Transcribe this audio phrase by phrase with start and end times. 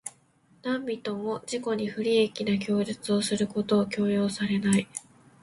[0.63, 4.87] 何人（なんびと）も自己に不利益な供述をすることを強要されない。